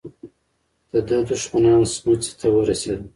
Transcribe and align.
د 0.91 0.93
ده 1.07 1.17
دښمنان 1.29 1.81
سموڅې 1.93 2.31
ته 2.39 2.47
ورسېدل. 2.55 3.01